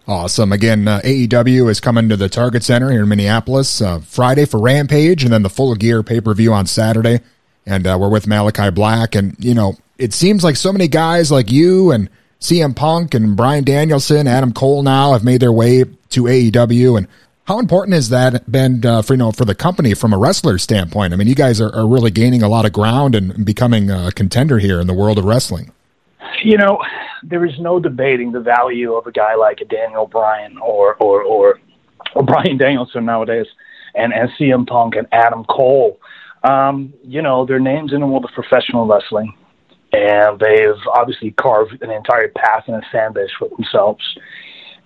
Awesome. 0.06 0.52
Again, 0.52 0.86
uh, 0.86 1.00
AEW 1.02 1.70
is 1.70 1.80
coming 1.80 2.10
to 2.10 2.16
the 2.16 2.28
Target 2.28 2.62
Center 2.62 2.90
here 2.90 3.02
in 3.02 3.08
Minneapolis 3.08 3.80
uh, 3.80 4.00
Friday 4.00 4.44
for 4.44 4.60
Rampage, 4.60 5.24
and 5.24 5.32
then 5.32 5.42
the 5.42 5.48
Full 5.48 5.74
Gear 5.76 6.02
pay 6.02 6.20
per 6.20 6.34
view 6.34 6.52
on 6.52 6.66
Saturday. 6.66 7.20
And 7.66 7.86
uh, 7.86 7.96
we're 7.98 8.10
with 8.10 8.26
Malakai 8.26 8.74
Black, 8.74 9.14
and 9.14 9.34
you 9.38 9.54
know 9.54 9.76
it 9.98 10.12
seems 10.12 10.44
like 10.44 10.56
so 10.56 10.72
many 10.72 10.88
guys 10.88 11.30
like 11.30 11.50
you 11.50 11.90
and 11.90 12.10
CM 12.40 12.76
Punk 12.76 13.14
and 13.14 13.36
Bryan 13.36 13.64
Danielson, 13.64 14.26
Adam 14.26 14.52
Cole 14.52 14.82
now 14.82 15.12
have 15.12 15.24
made 15.24 15.40
their 15.40 15.52
way 15.52 15.84
to 16.10 16.24
AEW. 16.24 16.98
And 16.98 17.08
how 17.44 17.58
important 17.58 17.94
has 17.94 18.08
that 18.08 18.50
been 18.50 18.84
uh, 18.84 19.02
for 19.02 19.14
you 19.14 19.18
know 19.18 19.32
for 19.32 19.44
the 19.44 19.54
company 19.54 19.94
from 19.94 20.12
a 20.12 20.18
wrestler 20.18 20.58
standpoint? 20.58 21.12
I 21.12 21.16
mean, 21.16 21.28
you 21.28 21.34
guys 21.34 21.60
are, 21.60 21.74
are 21.74 21.86
really 21.86 22.10
gaining 22.10 22.42
a 22.42 22.48
lot 22.48 22.64
of 22.64 22.72
ground 22.72 23.14
and 23.14 23.44
becoming 23.44 23.90
a 23.90 24.10
contender 24.12 24.58
here 24.58 24.80
in 24.80 24.86
the 24.86 24.94
world 24.94 25.18
of 25.18 25.24
wrestling. 25.24 25.72
You 26.42 26.56
know, 26.56 26.78
there 27.22 27.44
is 27.44 27.58
no 27.58 27.78
debating 27.78 28.32
the 28.32 28.40
value 28.40 28.94
of 28.94 29.06
a 29.06 29.12
guy 29.12 29.34
like 29.34 29.60
a 29.60 29.66
Daniel 29.66 30.06
Bryan 30.06 30.56
or 30.58 30.94
or 30.96 31.22
or, 31.22 31.60
or 32.14 32.22
Bryan 32.22 32.56
Danielson 32.56 33.04
nowadays, 33.04 33.46
and 33.94 34.12
and 34.12 34.30
CM 34.38 34.66
Punk 34.66 34.94
and 34.96 35.06
Adam 35.12 35.44
Cole. 35.44 35.98
Um, 36.42 36.92
you 37.02 37.22
know, 37.22 37.46
their 37.46 37.60
names 37.60 37.92
in 37.92 38.00
the 38.00 38.06
world 38.06 38.24
of 38.24 38.30
professional 38.32 38.86
wrestling 38.86 39.34
and 39.94 40.40
they've 40.40 40.80
obviously 40.92 41.30
carved 41.32 41.80
an 41.80 41.90
entire 41.90 42.28
path 42.28 42.64
and 42.66 42.76
a 42.76 42.82
fan 42.90 43.12
base 43.12 43.30
for 43.38 43.48
themselves. 43.48 44.02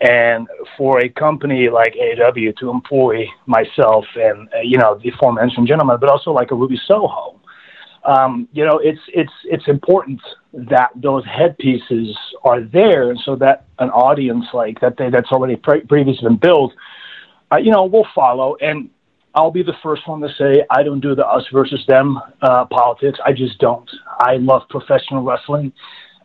And 0.00 0.46
for 0.76 1.00
a 1.00 1.08
company 1.08 1.68
like 1.68 1.96
AW 1.96 2.52
to 2.60 2.70
employ 2.70 3.26
myself 3.46 4.04
and 4.14 4.48
uh, 4.54 4.60
you 4.60 4.78
know 4.78 4.98
the 5.02 5.08
aforementioned 5.10 5.66
gentleman, 5.66 5.98
but 6.00 6.08
also 6.08 6.30
like 6.30 6.52
a 6.52 6.54
Ruby 6.54 6.80
Soho, 6.86 7.40
um, 8.04 8.48
you 8.52 8.64
know 8.64 8.78
it's 8.78 9.00
it's 9.08 9.32
it's 9.44 9.66
important 9.66 10.20
that 10.52 10.90
those 10.94 11.24
headpieces 11.26 12.16
are 12.44 12.60
there, 12.62 13.14
so 13.24 13.34
that 13.36 13.64
an 13.80 13.90
audience 13.90 14.46
like 14.54 14.80
that 14.80 14.96
they, 14.96 15.10
that's 15.10 15.32
already 15.32 15.56
pre- 15.56 15.80
previously 15.80 16.28
been 16.28 16.36
built, 16.36 16.72
uh, 17.52 17.56
you 17.56 17.72
know, 17.72 17.84
will 17.84 18.06
follow. 18.14 18.56
And 18.60 18.90
I'll 19.34 19.50
be 19.50 19.62
the 19.62 19.76
first 19.82 20.06
one 20.08 20.20
to 20.20 20.28
say 20.38 20.64
I 20.70 20.82
don't 20.82 21.00
do 21.00 21.14
the 21.14 21.26
us 21.26 21.44
versus 21.52 21.84
them 21.86 22.20
uh, 22.40 22.66
politics. 22.66 23.18
I 23.24 23.32
just 23.32 23.58
don't. 23.58 23.90
I 24.20 24.36
love 24.36 24.62
professional 24.70 25.22
wrestling. 25.22 25.72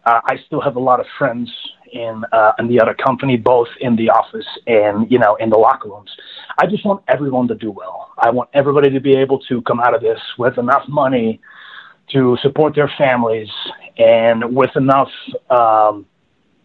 Uh, 0.06 0.22
I 0.26 0.38
still 0.46 0.62
have 0.62 0.76
a 0.76 0.80
lot 0.80 1.00
of 1.00 1.06
friends 1.18 1.52
in 1.94 2.24
uh, 2.32 2.52
in 2.60 2.68
the 2.68 2.80
other 2.80 2.94
company, 2.94 3.38
both 3.38 3.68
in 3.80 3.96
the 3.96 4.10
office 4.10 4.48
and 4.68 5.10
you 5.12 5.20
know 5.20 5.36
in 5.36 5.50
the 5.50 5.58
locker 5.58 5.90
rooms. 5.90 6.12
I 6.58 6.66
just 6.66 6.86
want 6.86 7.04
everyone 7.08 7.48
to 7.48 7.56
do 7.56 7.72
well. 7.72 8.12
I 8.18 8.30
want 8.32 8.50
everybody 8.54 8.90
to 8.90 9.00
be 9.00 9.16
able 9.16 9.40
to 9.50 9.62
come 9.62 9.80
out 9.80 9.96
of 9.96 10.02
this 10.02 10.20
with 10.38 10.58
enough 10.58 10.88
money 10.88 11.40
to 12.12 12.38
support 12.42 12.76
their 12.76 12.92
families 12.98 13.50
and 13.98 14.56
with 14.56 14.72
enough 14.76 15.10
um, 15.50 16.06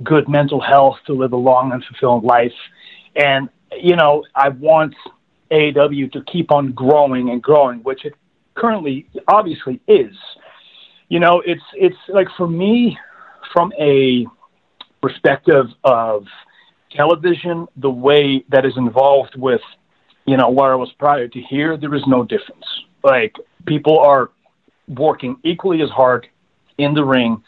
good 0.02 0.28
mental 0.28 0.60
health 0.60 0.96
to 1.06 1.12
live 1.12 1.32
a 1.32 1.36
long 1.36 1.72
and 1.72 1.84
fulfilling 1.84 2.24
life. 2.24 2.58
And 3.14 3.48
you 3.80 3.96
know, 3.96 4.24
I 4.34 4.48
want 4.48 4.94
AEW 5.50 6.12
to 6.12 6.22
keep 6.24 6.50
on 6.50 6.72
growing 6.72 7.30
and 7.30 7.42
growing, 7.42 7.80
which 7.80 8.04
it 8.04 8.14
currently 8.54 9.06
obviously 9.28 9.80
is. 9.86 10.14
You 11.08 11.20
know, 11.20 11.42
it's 11.44 11.62
it's 11.74 11.96
like 12.08 12.28
for 12.36 12.48
me, 12.48 12.98
from 13.52 13.72
a 13.78 14.26
perspective 15.00 15.66
of 15.84 16.24
television, 16.90 17.66
the 17.76 17.90
way 17.90 18.44
that 18.48 18.64
is 18.64 18.76
involved 18.76 19.34
with, 19.36 19.60
you 20.26 20.36
know, 20.36 20.50
where 20.50 20.72
I 20.72 20.76
was 20.76 20.90
prior 20.98 21.28
to 21.28 21.40
here, 21.40 21.76
there 21.76 21.94
is 21.94 22.02
no 22.06 22.24
difference. 22.24 22.64
Like 23.02 23.36
people 23.66 23.98
are 23.98 24.30
working 24.88 25.36
equally 25.44 25.82
as 25.82 25.90
hard 25.90 26.28
in 26.78 26.94
the 26.94 27.04
ring 27.04 27.42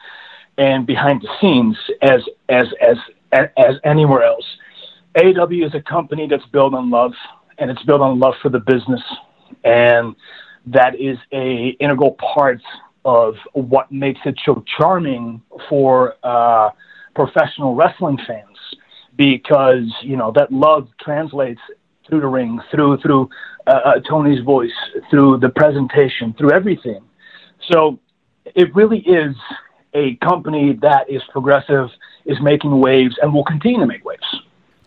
and 0.59 0.87
behind 0.87 1.23
the 1.23 1.29
scenes 1.41 1.77
as 2.03 2.23
as 2.49 2.67
as 2.83 2.97
as 3.57 3.77
anywhere 3.85 4.23
else. 4.23 4.45
AW 5.17 5.49
is 5.51 5.75
a 5.75 5.81
company 5.81 6.27
that's 6.29 6.47
built 6.47 6.75
on 6.75 6.91
love 6.91 7.13
and 7.59 7.71
it's 7.71 7.83
built 7.85 8.01
on 8.01 8.19
love 8.19 8.35
for 8.43 8.49
the 8.49 8.61
business, 8.61 9.03
and 9.65 10.15
that 10.67 10.95
is 11.01 11.19
a 11.33 11.77
integral 11.81 12.17
part 12.35 12.61
of 13.05 13.35
what 13.55 13.91
makes 13.91 14.21
it 14.25 14.39
so 14.45 14.63
charming 14.79 15.41
for 15.69 16.15
uh, 16.23 16.71
professional 17.15 17.75
wrestling 17.75 18.19
fans 18.27 18.57
because 19.17 19.93
you 20.03 20.17
know 20.17 20.33
that 20.33 20.53
love 20.53 20.89
translates 21.01 21.61
through 22.09 22.21
the 22.21 22.27
ring, 22.27 22.61
through 22.71 22.99
through 22.99 23.29
uh, 23.67 23.71
uh, 23.71 24.01
Tony's 24.09 24.43
voice, 24.45 24.73
through 25.11 25.39
the 25.39 25.49
presentation, 25.49 26.35
through 26.35 26.53
everything. 26.53 27.01
So 27.71 27.99
it 28.45 28.75
really 28.75 29.01
is 29.01 29.37
a 29.95 30.17
company 30.17 30.79
that 30.83 31.09
is 31.11 31.23
progressive, 31.31 31.89
is 32.25 32.41
making 32.41 32.81
waves, 32.81 33.17
and 33.23 33.33
will 33.33 33.45
continue 33.45 33.81
to 33.81 33.87
make 33.87 34.05
waves. 34.05 34.21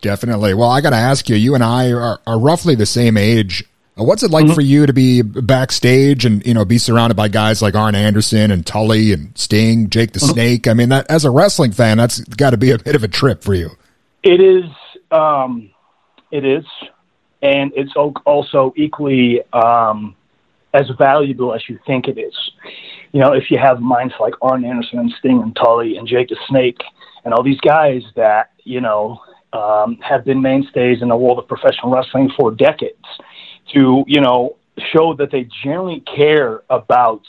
Definitely. 0.01 0.53
Well, 0.53 0.69
I 0.69 0.81
got 0.81 0.89
to 0.89 0.97
ask 0.97 1.29
you. 1.29 1.35
You 1.35 1.55
and 1.55 1.63
I 1.63 1.91
are, 1.91 2.19
are 2.27 2.39
roughly 2.39 2.75
the 2.75 2.85
same 2.85 3.15
age. 3.17 3.63
What's 3.95 4.23
it 4.23 4.31
like 4.31 4.45
mm-hmm. 4.45 4.55
for 4.55 4.61
you 4.61 4.85
to 4.87 4.93
be 4.93 5.21
backstage 5.21 6.25
and 6.25 6.45
you 6.45 6.53
know 6.53 6.65
be 6.65 6.79
surrounded 6.79 7.15
by 7.15 7.27
guys 7.27 7.61
like 7.61 7.75
Arn 7.75 7.93
Anderson 7.93 8.49
and 8.49 8.65
Tully 8.65 9.13
and 9.13 9.37
Sting, 9.37 9.89
Jake 9.89 10.13
the 10.13 10.19
mm-hmm. 10.19 10.31
Snake? 10.31 10.67
I 10.67 10.73
mean, 10.73 10.89
that 10.89 11.09
as 11.09 11.25
a 11.25 11.31
wrestling 11.31 11.71
fan, 11.71 11.97
that's 11.97 12.19
got 12.21 12.51
to 12.51 12.57
be 12.57 12.71
a 12.71 12.79
bit 12.79 12.95
of 12.95 13.03
a 13.03 13.07
trip 13.07 13.43
for 13.43 13.53
you. 13.53 13.69
It 14.23 14.41
is. 14.41 14.65
Um, 15.11 15.69
it 16.31 16.43
is, 16.43 16.65
and 17.43 17.71
it's 17.75 17.93
also 17.95 18.73
equally 18.75 19.41
um, 19.53 20.15
as 20.73 20.89
valuable 20.97 21.53
as 21.53 21.61
you 21.69 21.77
think 21.85 22.07
it 22.07 22.17
is. 22.17 22.33
You 23.11 23.19
know, 23.19 23.33
if 23.33 23.51
you 23.51 23.59
have 23.59 23.79
minds 23.79 24.15
like 24.19 24.33
Arn 24.41 24.65
Anderson 24.65 24.97
and 24.97 25.13
Sting 25.19 25.39
and 25.43 25.55
Tully 25.55 25.97
and 25.97 26.07
Jake 26.07 26.29
the 26.29 26.37
Snake 26.47 26.81
and 27.23 27.33
all 27.33 27.43
these 27.43 27.59
guys 27.61 28.01
that 28.15 28.51
you 28.63 28.81
know 28.81 29.21
um, 29.53 29.97
have 29.97 30.25
been 30.25 30.41
mainstays 30.41 31.01
in 31.01 31.09
the 31.09 31.15
world 31.15 31.37
of 31.37 31.47
professional 31.47 31.91
wrestling 31.91 32.31
for 32.37 32.51
decades, 32.51 33.05
to 33.73 34.03
you 34.07 34.21
know 34.21 34.57
show 34.91 35.13
that 35.13 35.31
they 35.31 35.47
genuinely 35.63 36.01
care 36.01 36.63
about 36.69 37.21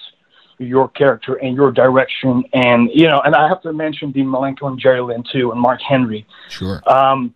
your 0.59 0.89
character 0.89 1.35
and 1.35 1.57
your 1.57 1.73
direction. 1.73 2.45
And, 2.53 2.91
you 2.93 3.07
know, 3.07 3.21
and 3.21 3.35
I 3.35 3.49
have 3.49 3.63
to 3.63 3.73
mention 3.73 4.13
Dean 4.13 4.27
Malenko 4.27 4.69
and 4.69 4.79
Jerry 4.79 5.01
Lynn 5.01 5.25
too, 5.31 5.53
and 5.53 5.61
Mark 5.61 5.81
Henry. 5.83 6.27
Sure. 6.49 6.81
Um, 6.87 7.35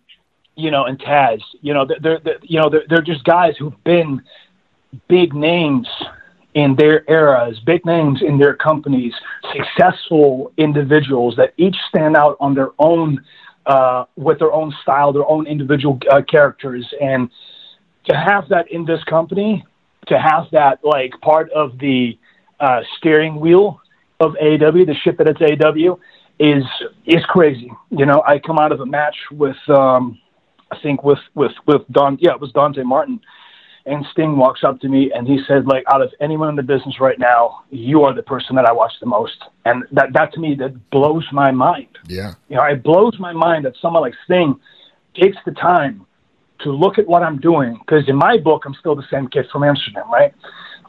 you 0.55 0.71
know, 0.71 0.85
and 0.85 0.99
Taz, 0.99 1.41
you 1.61 1.73
know, 1.73 1.85
they're, 1.85 2.19
they're 2.19 2.39
you 2.41 2.59
know, 2.59 2.69
they're, 2.69 2.83
they're 2.89 3.01
just 3.01 3.23
guys 3.23 3.55
who've 3.57 3.83
been 3.83 4.21
big 5.07 5.33
names 5.33 5.87
in 6.53 6.75
their 6.75 7.03
eras, 7.09 7.59
big 7.59 7.85
names 7.85 8.21
in 8.21 8.37
their 8.37 8.55
companies, 8.55 9.13
successful 9.55 10.51
individuals 10.57 11.35
that 11.37 11.53
each 11.57 11.77
stand 11.87 12.17
out 12.17 12.35
on 12.39 12.55
their 12.55 12.71
own, 12.79 13.23
uh, 13.67 14.05
with 14.17 14.39
their 14.39 14.51
own 14.51 14.73
style, 14.81 15.13
their 15.13 15.29
own 15.29 15.45
individual 15.47 15.99
uh, 16.11 16.21
characters. 16.23 16.91
And 16.99 17.29
to 18.09 18.15
have 18.15 18.49
that 18.49 18.71
in 18.71 18.85
this 18.85 19.03
company, 19.03 19.63
to 20.07 20.19
have 20.19 20.47
that 20.51 20.79
like 20.83 21.11
part 21.21 21.51
of 21.51 21.77
the 21.77 22.17
uh, 22.59 22.81
steering 22.97 23.39
wheel 23.39 23.79
of 24.19 24.33
AEW, 24.41 24.85
the 24.85 24.95
ship 24.95 25.17
that 25.17 25.27
it's 25.27 25.39
AEW, 25.39 25.97
is 26.39 26.63
is 27.05 27.23
crazy. 27.25 27.71
You 27.91 28.05
know, 28.05 28.23
I 28.25 28.39
come 28.39 28.57
out 28.57 28.71
of 28.71 28.79
a 28.81 28.85
match 28.85 29.15
with 29.31 29.57
um, 29.69 30.19
I 30.71 30.77
think 30.81 31.03
with 31.03 31.19
with 31.35 31.51
with 31.67 31.83
Don, 31.91 32.17
yeah, 32.19 32.31
it 32.31 32.41
was 32.41 32.51
Dante 32.51 32.83
Martin, 32.83 33.21
and 33.85 34.05
Sting 34.11 34.37
walks 34.37 34.63
up 34.63 34.79
to 34.81 34.89
me 34.89 35.11
and 35.13 35.27
he 35.27 35.39
said, 35.47 35.67
like, 35.67 35.83
out 35.93 36.01
of 36.01 36.11
anyone 36.19 36.49
in 36.49 36.55
the 36.55 36.63
business 36.63 36.99
right 36.99 37.19
now, 37.19 37.63
you 37.69 38.03
are 38.03 38.13
the 38.13 38.23
person 38.23 38.55
that 38.55 38.65
I 38.65 38.71
watch 38.71 38.93
the 38.99 39.05
most, 39.05 39.37
and 39.65 39.83
that 39.91 40.13
that 40.13 40.33
to 40.33 40.39
me 40.39 40.55
that 40.55 40.89
blows 40.89 41.25
my 41.31 41.51
mind. 41.51 41.97
Yeah, 42.07 42.33
you 42.49 42.55
know, 42.55 42.63
it 42.63 42.81
blows 42.81 43.19
my 43.19 43.33
mind 43.33 43.65
that 43.65 43.73
someone 43.81 44.01
like 44.01 44.15
Sting 44.25 44.59
takes 45.13 45.37
the 45.45 45.51
time 45.51 46.05
to 46.61 46.71
look 46.71 46.97
at 46.97 47.07
what 47.07 47.23
I'm 47.23 47.39
doing 47.39 47.77
because 47.79 48.07
in 48.07 48.15
my 48.15 48.37
book 48.37 48.63
I'm 48.65 48.73
still 48.75 48.95
the 48.95 49.07
same 49.11 49.27
kid 49.27 49.47
from 49.51 49.63
Amsterdam, 49.63 50.11
right? 50.11 50.33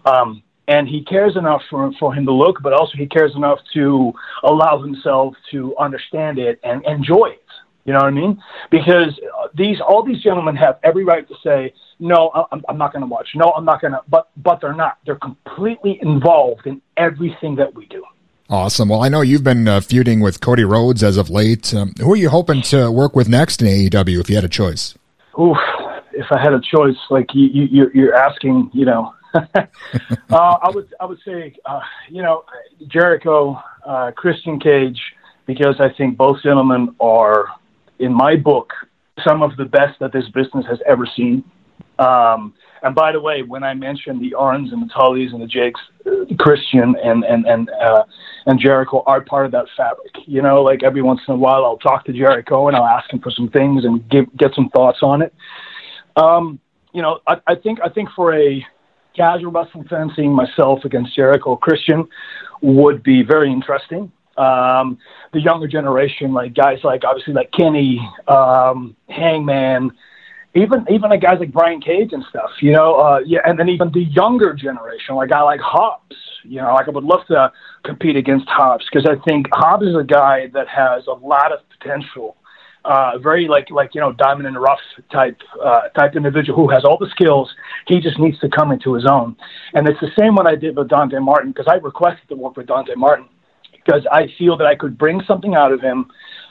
Um, 0.05 0.43
and 0.69 0.89
he 0.89 1.03
cares 1.03 1.37
enough 1.37 1.63
for, 1.69 1.91
for 1.99 2.15
him 2.15 2.25
to 2.27 2.33
look, 2.33 2.63
but 2.63 2.73
also 2.73 2.93
he 2.97 3.07
cares 3.07 3.35
enough 3.35 3.59
to 3.75 4.13
allow 4.45 4.81
himself 4.81 5.35
to 5.51 5.77
understand 5.79 6.39
it 6.39 6.61
and 6.63 6.85
enjoy 6.87 7.27
it. 7.27 7.43
You 7.85 7.95
know 7.95 8.01
what 8.01 8.07
I 8.07 8.11
mean? 8.11 8.43
Because 8.71 9.19
these 9.55 9.81
all 9.81 10.05
these 10.05 10.23
gentlemen 10.23 10.55
have 10.57 10.79
every 10.85 11.03
right 11.03 11.27
to 11.27 11.35
say, 11.43 11.73
"No, 11.99 12.31
I'm, 12.53 12.63
I'm 12.69 12.79
not 12.79 12.93
going 12.93 13.01
to 13.01 13.09
watch. 13.09 13.31
No, 13.35 13.53
I'm 13.57 13.65
not 13.65 13.81
going 13.81 13.95
to." 13.95 14.01
But 14.07 14.29
but 14.37 14.61
they're 14.61 14.75
not. 14.75 14.99
They're 15.07 15.17
completely 15.17 15.99
involved 16.03 16.67
in 16.67 16.83
everything 16.97 17.57
that 17.57 17.75
we 17.75 17.87
do. 17.87 18.05
Awesome. 18.51 18.91
Well, 18.91 19.03
I 19.03 19.09
know 19.09 19.23
you've 19.23 19.45
been 19.45 19.67
uh, 19.67 19.81
feuding 19.81 20.21
with 20.21 20.41
Cody 20.41 20.65
Rhodes 20.65 21.03
as 21.03 21.17
of 21.17 21.31
late. 21.31 21.73
Um, 21.73 21.95
who 21.99 22.13
are 22.13 22.17
you 22.17 22.29
hoping 22.29 22.63
to 22.63 22.91
work 22.91 23.17
with 23.17 23.29
next 23.29 23.63
in 23.63 23.69
AEW 23.69 24.21
if 24.21 24.29
you 24.29 24.37
had 24.37 24.45
a 24.45 24.49
choice? 24.49 24.95
Oof, 25.39 25.59
if 26.13 26.27
I 26.31 26.41
had 26.41 26.53
a 26.53 26.61
choice, 26.61 26.97
like 27.09 27.35
you, 27.35 27.47
you, 27.47 27.91
you're 27.95 28.15
asking, 28.15 28.71
you 28.73 28.85
know, 28.85 29.15
uh, 29.35 29.47
I 30.31 30.71
would 30.75 30.93
I 31.01 31.05
would 31.05 31.21
say 31.25 31.55
uh, 31.65 31.81
you 32.09 32.23
know 32.23 32.45
Jericho, 32.89 33.63
uh, 33.87 34.11
Christian 34.11 34.59
Cage, 34.59 35.01
because 35.47 35.81
I 35.81 35.89
think 35.89 36.17
both 36.17 36.43
gentlemen 36.43 36.95
are 37.01 37.47
in 38.01 38.13
my 38.13 38.35
book 38.35 38.73
some 39.25 39.43
of 39.43 39.57
the 39.57 39.65
best 39.65 39.99
that 40.01 40.13
this 40.13 40.29
business 40.31 40.67
has 40.67 40.81
ever 40.87 41.07
seen. 41.07 41.45
Um, 41.99 42.55
and 42.83 42.95
by 42.95 43.13
the 43.13 43.21
way, 43.21 43.43
when 43.43 43.63
I 43.63 43.75
mentioned 43.75 44.21
the 44.23 44.35
Arns 44.39 44.73
and 44.73 44.83
the 44.83 44.93
Tullys 44.93 45.33
and 45.33 45.43
the 45.43 45.47
Jakes, 45.47 45.81
uh, 46.07 46.35
Christian 46.39 46.97
and 47.03 47.25
and 47.25 47.45
and 47.47 47.71
uh, 47.71 48.05
and 48.47 48.59
Jericho 48.59 49.03
are 49.07 49.21
part 49.21 49.47
of 49.47 49.53
that 49.53 49.67
fabric. 49.77 50.15
You 50.27 50.43
know, 50.43 50.63
like 50.63 50.83
every 50.83 51.03
once 51.03 51.21
in 51.29 51.35
a 51.35 51.37
while, 51.37 51.65
I'll 51.65 51.79
talk 51.79 52.05
to 52.07 52.13
Jericho 52.13 52.69
and 52.69 52.77
I'll 52.77 52.87
ask 52.87 53.13
him 53.13 53.21
for 53.21 53.31
some 53.31 53.49
things 53.51 53.85
and 53.85 54.09
give, 54.09 54.25
get 54.37 54.55
some 54.55 54.69
thoughts 54.71 54.99
on 55.03 55.23
it. 55.23 55.35
Um, 56.17 56.59
you 56.93 57.03
know, 57.03 57.21
I, 57.27 57.37
I 57.47 57.55
think 57.55 57.81
I 57.85 57.89
think 57.89 58.09
for 58.17 58.35
a 58.35 58.65
casual 59.15 59.53
wrestling 59.53 59.85
fan 59.89 60.11
seeing 60.17 60.33
myself 60.33 60.85
against 60.85 61.15
Jericho 61.15 61.57
Christian 61.57 62.09
would 62.63 63.03
be 63.03 63.23
very 63.23 63.53
interesting. 63.53 64.11
Um, 64.37 64.99
the 65.33 65.41
younger 65.41 65.69
generation, 65.69 66.33
like 66.33 66.55
guys 66.55 66.79
like 66.83 67.05
obviously 67.05 67.35
like 67.35 67.51
Kenny, 67.53 68.01
um, 68.27 68.97
Hangman, 69.09 69.93
even 70.55 70.85
even 70.91 71.11
like 71.11 71.21
guys 71.21 71.39
like 71.39 71.53
Brian 71.53 71.81
Cage 71.81 72.13
and 72.13 72.25
stuff, 72.29 72.51
you 72.61 72.73
know, 72.73 72.95
uh, 72.95 73.21
yeah, 73.25 73.41
and 73.45 73.59
then 73.59 73.69
even 73.69 73.91
the 73.93 74.03
younger 74.03 74.53
generation, 74.55 75.15
like 75.15 75.31
guy 75.31 75.43
like 75.43 75.61
Hobbs, 75.61 76.17
you 76.45 76.61
know, 76.61 76.75
like 76.75 76.89
I 76.89 76.91
would 76.91 77.05
love 77.05 77.27
to 77.29 77.53
compete 77.85 78.17
against 78.17 78.49
Hobbs 78.49 78.85
because 78.91 79.09
I 79.09 79.23
think 79.25 79.47
Hobbs 79.53 79.87
is 79.87 79.97
a 79.97 80.05
guy 80.05 80.49
that 80.55 80.69
has 80.69 81.07
a 81.07 81.13
lot 81.13 81.53
of 81.53 81.61
potential 81.79 82.37
uh, 82.85 83.19
very 83.19 83.47
like 83.47 83.71
like 83.71 83.95
you 83.95 84.01
know 84.01 84.13
diamond 84.13 84.47
in 84.47 84.55
the 84.55 84.61
rough 84.61 84.81
type 85.13 85.39
uh, 85.63 85.89
type 85.91 86.17
individual 86.17 86.57
who 86.59 86.73
has 86.73 86.85
all 86.85 86.97
the 86.99 87.09
skills. 87.11 87.51
He 87.87 88.01
just 88.01 88.19
needs 88.19 88.39
to 88.41 88.49
come 88.49 88.73
into 88.73 88.95
his 88.95 89.07
own, 89.07 89.37
and 89.75 89.87
it's 89.89 90.01
the 90.01 90.11
same 90.19 90.35
what 90.35 90.47
I 90.47 90.57
did 90.57 90.77
with 90.77 90.89
Dante 90.89 91.19
Martin 91.19 91.53
because 91.53 91.67
I 91.69 91.75
requested 91.75 92.29
to 92.29 92.37
work 92.37 92.57
with 92.57 92.67
Dante 92.67 92.95
Martin 92.97 93.27
because 93.73 94.07
I 94.11 94.29
feel 94.39 94.57
that 94.57 94.67
I 94.67 94.75
could 94.75 94.97
bring 94.97 95.21
something 95.27 95.55
out 95.55 95.73
of 95.73 95.81
him. 95.81 96.11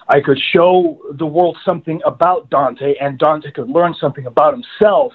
I 0.10 0.22
could 0.22 0.40
show 0.52 1.00
the 1.12 1.26
world 1.26 1.56
something 1.64 2.02
about 2.04 2.50
Dante, 2.50 2.96
and 3.00 3.18
Dante 3.20 3.52
could 3.52 3.70
learn 3.70 3.94
something 3.94 4.26
about 4.26 4.54
himself 4.54 5.14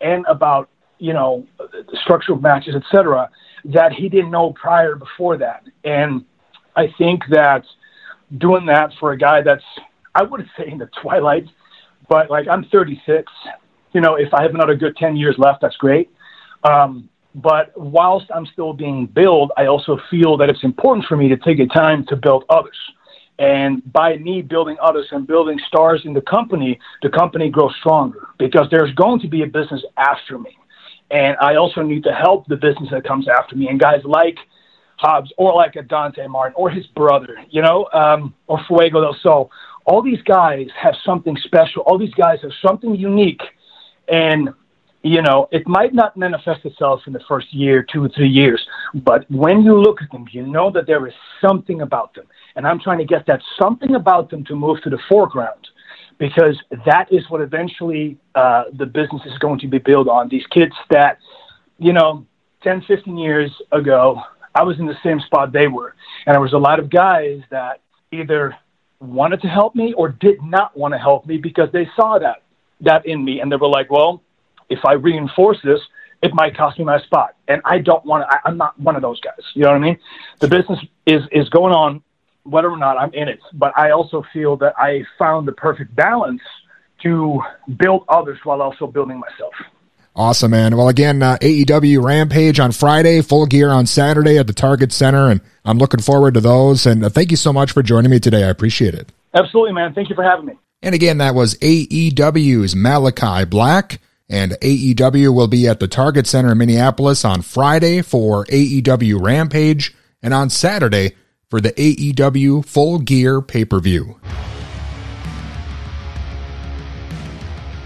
and 0.00 0.24
about 0.26 0.70
you 0.98 1.12
know 1.12 1.46
structural 2.02 2.40
matches, 2.40 2.74
etc. 2.74 3.30
That 3.66 3.92
he 3.92 4.08
didn't 4.08 4.30
know 4.30 4.52
prior 4.54 4.96
before 4.96 5.36
that, 5.38 5.64
and 5.84 6.24
I 6.74 6.88
think 6.96 7.22
that 7.30 7.64
doing 8.38 8.64
that 8.66 8.92
for 8.98 9.12
a 9.12 9.18
guy 9.18 9.42
that's 9.42 9.64
I 10.14 10.22
wouldn't 10.22 10.48
say 10.56 10.70
in 10.70 10.78
the 10.78 10.88
twilight, 11.02 11.44
but 12.08 12.30
like 12.30 12.48
I'm 12.48 12.64
36. 12.64 13.30
You 13.92 14.00
know, 14.00 14.14
if 14.14 14.32
I 14.32 14.42
have 14.42 14.54
another 14.54 14.76
good 14.76 14.96
10 14.96 15.16
years 15.16 15.34
left, 15.36 15.60
that's 15.60 15.76
great. 15.76 16.10
Um, 16.64 17.08
but 17.34 17.72
whilst 17.76 18.26
I'm 18.34 18.46
still 18.46 18.72
being 18.72 19.06
built, 19.06 19.50
I 19.56 19.66
also 19.66 19.98
feel 20.10 20.36
that 20.36 20.48
it's 20.48 20.62
important 20.64 21.06
for 21.06 21.16
me 21.16 21.28
to 21.28 21.36
take 21.36 21.58
a 21.58 21.66
time 21.66 22.06
to 22.06 22.16
build 22.16 22.44
others. 22.48 22.76
And 23.40 23.82
by 23.92 24.16
me 24.18 24.42
building 24.42 24.76
others 24.80 25.06
and 25.10 25.26
building 25.26 25.58
stars 25.66 26.02
in 26.04 26.12
the 26.12 26.20
company, 26.20 26.78
the 27.02 27.08
company 27.08 27.50
grows 27.50 27.74
stronger 27.80 28.28
because 28.38 28.68
there's 28.70 28.94
going 28.94 29.18
to 29.20 29.28
be 29.28 29.42
a 29.42 29.46
business 29.46 29.82
after 29.96 30.38
me. 30.38 30.56
And 31.10 31.36
I 31.40 31.56
also 31.56 31.82
need 31.82 32.04
to 32.04 32.12
help 32.12 32.46
the 32.46 32.56
business 32.56 32.90
that 32.92 33.02
comes 33.02 33.26
after 33.26 33.56
me. 33.56 33.66
And 33.66 33.80
guys 33.80 34.02
like 34.04 34.38
Hobbs 34.96 35.32
or 35.38 35.54
like 35.54 35.74
a 35.74 35.82
Dante 35.82 36.28
Martin 36.28 36.54
or 36.56 36.70
his 36.70 36.86
brother, 36.88 37.38
you 37.50 37.62
know, 37.62 37.88
um, 37.92 38.34
or 38.46 38.60
Fuego 38.68 39.00
del 39.00 39.16
Sol 39.22 39.50
all 39.90 40.02
these 40.02 40.22
guys 40.22 40.68
have 40.80 40.94
something 41.04 41.36
special. 41.44 41.82
All 41.82 41.98
these 41.98 42.14
guys 42.14 42.38
have 42.42 42.52
something 42.64 42.94
unique. 42.94 43.42
And, 44.08 44.50
you 45.02 45.22
know, 45.22 45.48
it 45.50 45.66
might 45.66 45.94
not 45.94 46.16
manifest 46.16 46.64
itself 46.64 47.00
in 47.06 47.12
the 47.12 47.20
first 47.26 47.52
year, 47.54 47.82
two 47.90 48.04
or 48.04 48.08
three 48.10 48.28
years, 48.28 48.64
but 48.94 49.30
when 49.30 49.62
you 49.62 49.80
look 49.80 50.02
at 50.02 50.10
them, 50.10 50.26
you 50.30 50.46
know 50.46 50.70
that 50.70 50.86
there 50.86 51.06
is 51.06 51.14
something 51.40 51.80
about 51.80 52.14
them. 52.14 52.26
And 52.56 52.66
I'm 52.66 52.78
trying 52.78 52.98
to 52.98 53.04
get 53.04 53.26
that 53.26 53.40
something 53.58 53.94
about 53.94 54.30
them 54.30 54.44
to 54.44 54.54
move 54.54 54.82
to 54.82 54.90
the 54.90 54.98
foreground 55.08 55.68
because 56.18 56.60
that 56.84 57.10
is 57.10 57.28
what 57.30 57.40
eventually 57.40 58.18
uh, 58.34 58.64
the 58.74 58.84
business 58.84 59.22
is 59.24 59.38
going 59.38 59.58
to 59.60 59.68
be 59.68 59.78
built 59.78 60.06
on. 60.06 60.28
These 60.28 60.46
kids 60.48 60.74
that, 60.90 61.18
you 61.78 61.94
know, 61.94 62.26
10, 62.62 62.82
15 62.86 63.16
years 63.16 63.50
ago, 63.72 64.20
I 64.54 64.62
was 64.62 64.78
in 64.78 64.86
the 64.86 64.96
same 65.02 65.20
spot 65.20 65.52
they 65.52 65.68
were. 65.68 65.94
And 66.26 66.34
there 66.34 66.42
was 66.42 66.52
a 66.52 66.58
lot 66.58 66.78
of 66.78 66.90
guys 66.90 67.40
that 67.50 67.80
either 68.12 68.54
wanted 69.00 69.40
to 69.40 69.48
help 69.48 69.74
me 69.74 69.94
or 69.94 70.10
did 70.10 70.42
not 70.42 70.76
want 70.76 70.92
to 70.92 70.98
help 70.98 71.24
me 71.26 71.38
because 71.38 71.70
they 71.72 71.88
saw 71.96 72.18
that 72.18 72.42
that 72.82 73.06
in 73.06 73.24
me 73.24 73.40
and 73.40 73.50
they 73.50 73.56
were 73.56 73.68
like, 73.68 73.90
well, 73.90 74.22
if 74.70 74.84
I 74.84 74.94
reinforce 74.94 75.58
this, 75.62 75.80
it 76.22 76.32
might 76.34 76.56
cost 76.56 76.78
me 76.78 76.84
my 76.84 77.00
spot. 77.00 77.34
And 77.48 77.60
I 77.64 77.78
don't 77.78 78.04
want 78.04 78.28
to, 78.28 78.40
I'm 78.44 78.56
not 78.56 78.78
one 78.78 78.96
of 78.96 79.02
those 79.02 79.20
guys. 79.20 79.40
You 79.54 79.62
know 79.62 79.68
what 79.68 79.76
I 79.76 79.80
mean? 79.80 79.98
The 80.38 80.48
business 80.48 80.78
is, 81.06 81.22
is 81.32 81.48
going 81.48 81.74
on 81.74 82.02
whether 82.44 82.70
or 82.70 82.76
not 82.76 82.98
I'm 82.98 83.12
in 83.12 83.28
it. 83.28 83.40
But 83.52 83.76
I 83.76 83.90
also 83.90 84.24
feel 84.32 84.56
that 84.58 84.74
I 84.78 85.04
found 85.18 85.46
the 85.46 85.52
perfect 85.52 85.94
balance 85.94 86.42
to 87.02 87.40
build 87.76 88.04
others 88.08 88.38
while 88.44 88.62
also 88.62 88.86
building 88.86 89.18
myself. 89.18 89.54
Awesome, 90.14 90.50
man. 90.50 90.76
Well, 90.76 90.88
again, 90.88 91.22
uh, 91.22 91.38
AEW 91.40 92.02
Rampage 92.02 92.58
on 92.58 92.72
Friday, 92.72 93.22
full 93.22 93.46
gear 93.46 93.70
on 93.70 93.86
Saturday 93.86 94.38
at 94.38 94.46
the 94.46 94.52
Target 94.52 94.92
Center, 94.92 95.30
and 95.30 95.40
I'm 95.64 95.78
looking 95.78 96.00
forward 96.00 96.34
to 96.34 96.40
those. 96.40 96.84
And 96.84 97.04
uh, 97.04 97.08
thank 97.08 97.30
you 97.30 97.36
so 97.36 97.52
much 97.52 97.72
for 97.72 97.82
joining 97.82 98.10
me 98.10 98.18
today. 98.18 98.44
I 98.44 98.48
appreciate 98.48 98.94
it. 98.94 99.10
Absolutely, 99.32 99.72
man. 99.72 99.94
Thank 99.94 100.10
you 100.10 100.16
for 100.16 100.24
having 100.24 100.46
me. 100.46 100.54
And 100.82 100.94
again, 100.94 101.18
that 101.18 101.34
was 101.34 101.54
AEW's 101.58 102.74
Malakai 102.74 103.48
Black. 103.48 104.00
And 104.30 104.52
AEW 104.52 105.34
will 105.34 105.48
be 105.48 105.66
at 105.66 105.80
the 105.80 105.88
Target 105.88 106.24
Center 106.28 106.52
in 106.52 106.58
Minneapolis 106.58 107.24
on 107.24 107.42
Friday 107.42 108.00
for 108.00 108.46
AEW 108.46 109.20
Rampage 109.20 109.92
and 110.22 110.32
on 110.32 110.48
Saturday 110.50 111.16
for 111.48 111.60
the 111.60 111.72
AEW 111.72 112.64
Full 112.64 113.00
Gear 113.00 113.42
pay 113.42 113.64
per 113.64 113.80
view. 113.80 114.20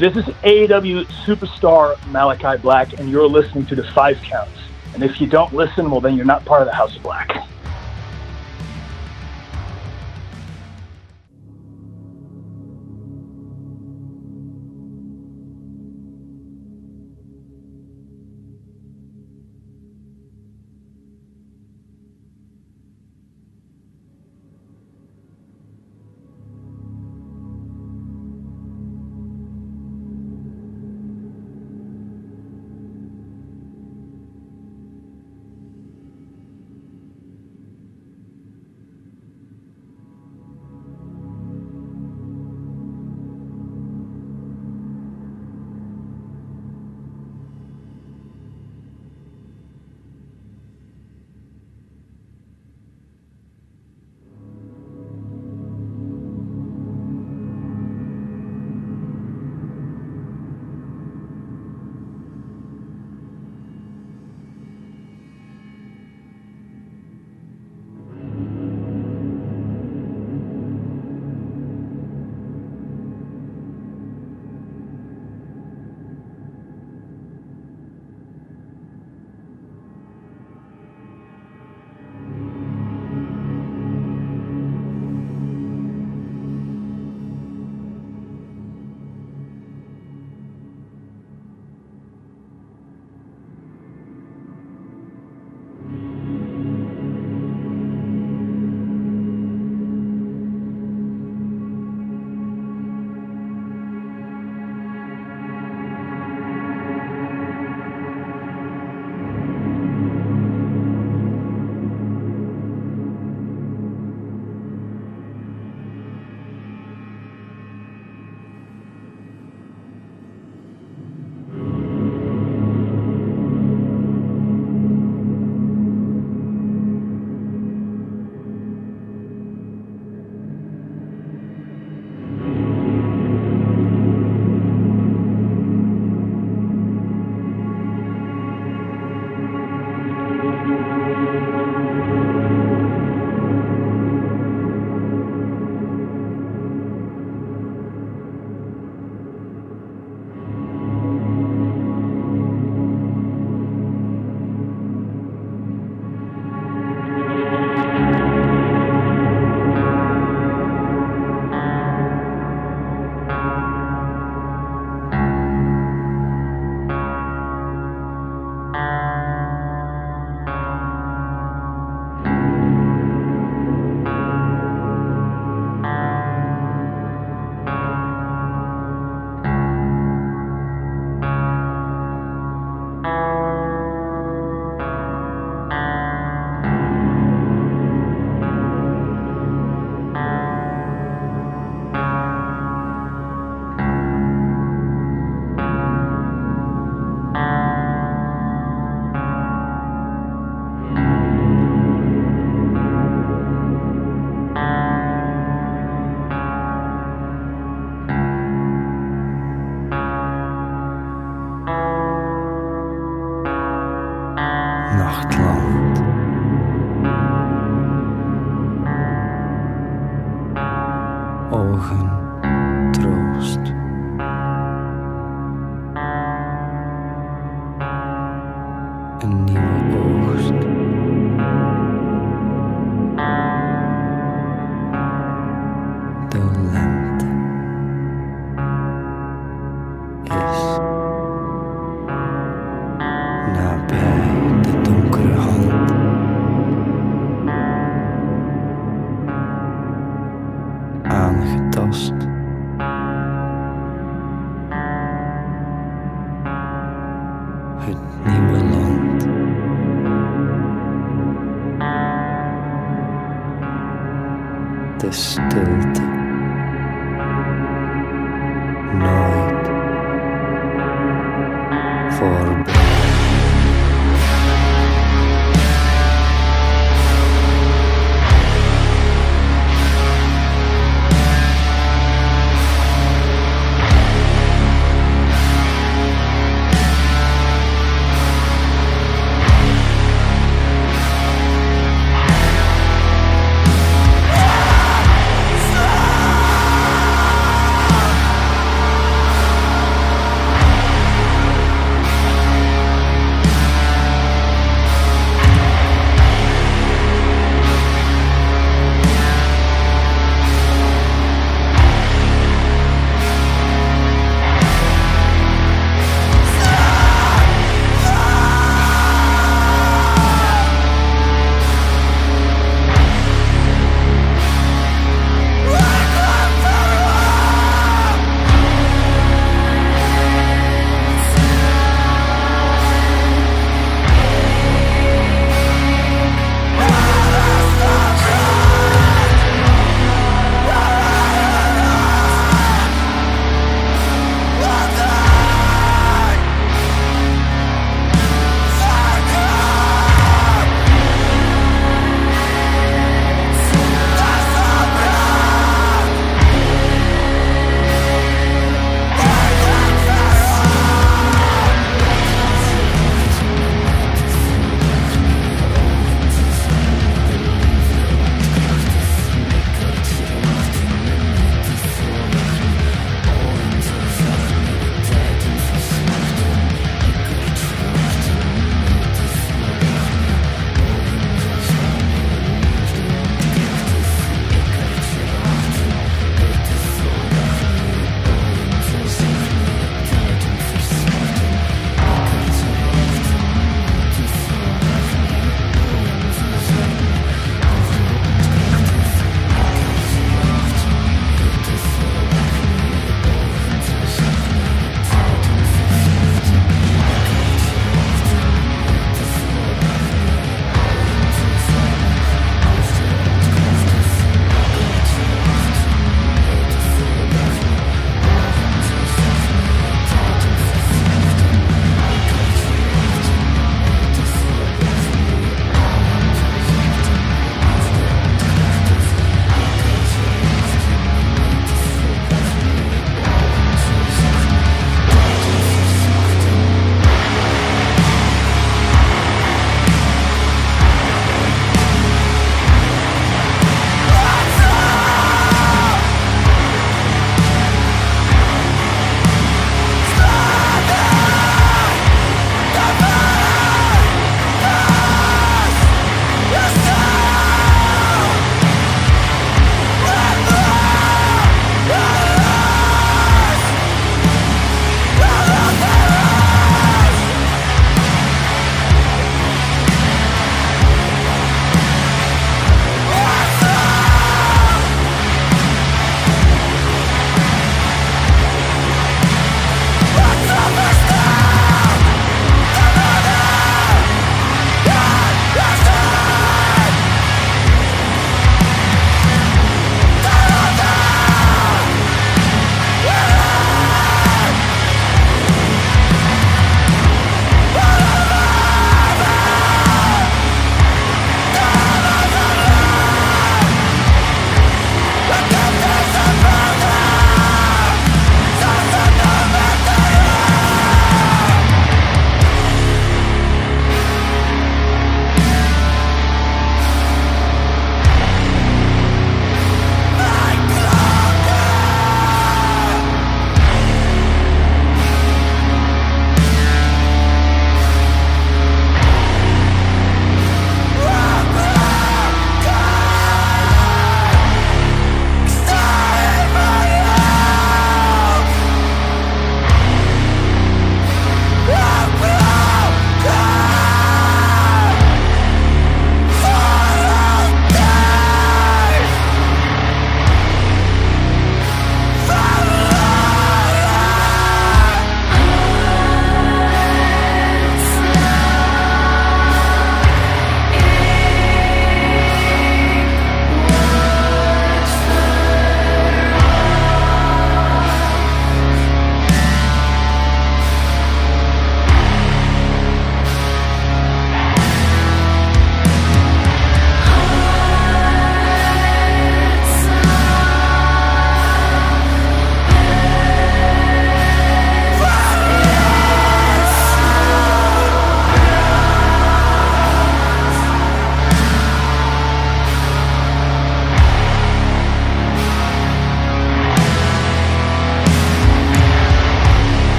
This 0.00 0.16
is 0.16 0.24
AEW 0.24 1.04
superstar 1.24 1.94
Malakai 2.10 2.60
Black, 2.60 2.98
and 2.98 3.08
you're 3.08 3.28
listening 3.28 3.64
to 3.66 3.76
the 3.76 3.84
Five 3.92 4.20
Counts. 4.22 4.50
And 4.94 5.04
if 5.04 5.20
you 5.20 5.28
don't 5.28 5.54
listen, 5.54 5.92
well, 5.92 6.00
then 6.00 6.16
you're 6.16 6.26
not 6.26 6.44
part 6.44 6.60
of 6.60 6.66
the 6.66 6.74
House 6.74 6.96
of 6.96 7.04
Black. 7.04 7.46